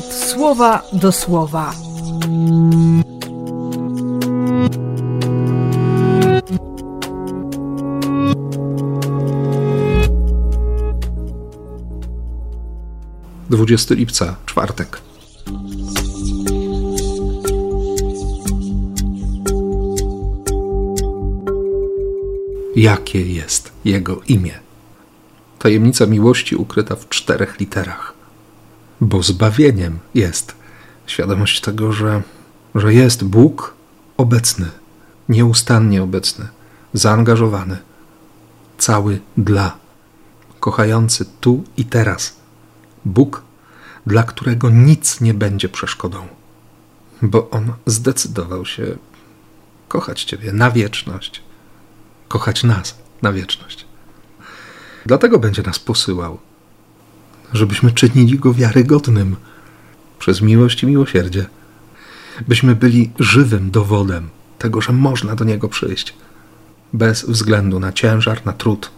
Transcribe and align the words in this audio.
słowa 0.00 0.82
do 0.92 1.12
słowa. 1.12 1.74
Dwudziesty 13.50 13.94
lipca, 13.94 14.36
czwartek. 14.46 15.00
Jakie 22.76 23.32
jest 23.32 23.72
Jego 23.84 24.20
imię? 24.28 24.52
Tajemnica 25.58 26.06
miłości 26.06 26.56
ukryta 26.56 26.96
w 26.96 27.08
czterech 27.08 27.60
literach. 27.60 28.21
Bo 29.02 29.22
zbawieniem 29.22 29.98
jest 30.14 30.54
świadomość 31.06 31.60
tego, 31.60 31.92
że, 31.92 32.22
że 32.74 32.94
jest 32.94 33.24
Bóg 33.24 33.74
obecny, 34.16 34.70
nieustannie 35.28 36.02
obecny, 36.02 36.48
zaangażowany, 36.92 37.78
cały 38.78 39.20
dla, 39.36 39.76
kochający 40.60 41.24
tu 41.40 41.64
i 41.76 41.84
teraz. 41.84 42.36
Bóg, 43.04 43.42
dla 44.06 44.22
którego 44.22 44.70
nic 44.70 45.20
nie 45.20 45.34
będzie 45.34 45.68
przeszkodą, 45.68 46.26
bo 47.22 47.50
On 47.50 47.72
zdecydował 47.86 48.66
się 48.66 48.96
kochać 49.88 50.24
Ciebie 50.24 50.52
na 50.52 50.70
wieczność, 50.70 51.42
kochać 52.28 52.64
nas 52.64 52.98
na 53.22 53.32
wieczność. 53.32 53.86
Dlatego 55.06 55.38
będzie 55.38 55.62
nas 55.62 55.78
posyłał, 55.78 56.38
żebyśmy 57.52 57.90
czynili 57.92 58.38
go 58.38 58.54
wiarygodnym. 58.54 59.36
Przez 60.18 60.42
miłość 60.42 60.82
i 60.82 60.86
miłosierdzie, 60.86 61.46
byśmy 62.48 62.74
byli 62.74 63.10
żywym 63.18 63.70
dowodem 63.70 64.28
tego, 64.58 64.80
że 64.80 64.92
można 64.92 65.36
do 65.36 65.44
niego 65.44 65.68
przyjść, 65.68 66.14
bez 66.92 67.24
względu 67.24 67.80
na 67.80 67.92
ciężar, 67.92 68.46
na 68.46 68.52
trud, 68.52 68.90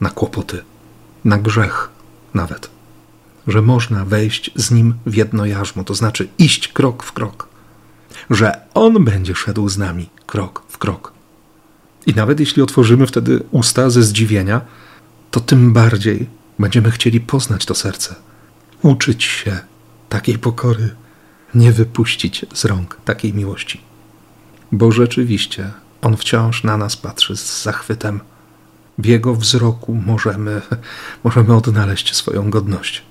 na 0.00 0.10
kłopoty, 0.10 0.62
na 1.24 1.38
grzech 1.38 1.90
nawet, 2.34 2.70
że 3.46 3.62
można 3.62 4.04
wejść 4.04 4.50
z 4.54 4.70
nim 4.70 4.94
w 5.06 5.14
jedno 5.14 5.46
jarzmo, 5.46 5.84
to 5.84 5.94
znaczy 5.94 6.28
iść 6.38 6.68
krok 6.68 7.02
w 7.02 7.12
krok, 7.12 7.48
że 8.30 8.60
on 8.74 9.04
będzie 9.04 9.34
szedł 9.34 9.68
z 9.68 9.78
nami 9.78 10.08
krok 10.26 10.62
w 10.68 10.78
krok. 10.78 11.12
I 12.06 12.14
nawet 12.14 12.40
jeśli 12.40 12.62
otworzymy 12.62 13.06
wtedy 13.06 13.42
usta 13.50 13.90
ze 13.90 14.02
zdziwienia, 14.02 14.60
to 15.30 15.40
tym 15.40 15.72
bardziej 15.72 16.26
będziemy 16.60 16.90
chcieli 16.90 17.20
poznać 17.20 17.66
to 17.66 17.74
serce, 17.74 18.14
uczyć 18.82 19.24
się 19.24 19.58
takiej 20.08 20.38
pokory, 20.38 20.94
nie 21.54 21.72
wypuścić 21.72 22.46
z 22.54 22.64
rąk 22.64 22.96
takiej 23.04 23.34
miłości. 23.34 23.80
Bo 24.72 24.92
rzeczywiście 24.92 25.70
On 26.02 26.16
wciąż 26.16 26.64
na 26.64 26.76
nas 26.76 26.96
patrzy 26.96 27.36
z 27.36 27.62
zachwytem. 27.62 28.20
W 28.98 29.06
Jego 29.06 29.34
wzroku 29.34 29.94
możemy, 29.94 30.62
możemy 31.24 31.56
odnaleźć 31.56 32.16
swoją 32.16 32.50
godność, 32.50 33.02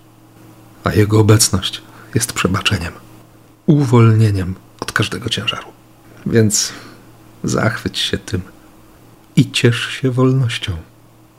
a 0.84 0.94
Jego 0.94 1.20
obecność 1.20 1.82
jest 2.16 2.34
przebaczeniem, 2.34 2.94
uwolnieniem 3.66 4.56
od 4.80 4.92
każdego 4.92 5.30
ciężaru. 5.30 5.68
Więc 6.26 6.74
zachwyć 7.44 8.00
się 8.00 8.18
tym 8.18 8.42
i 9.36 9.52
ciesz 9.52 9.90
się 9.90 10.12
wolnością. 10.12 10.78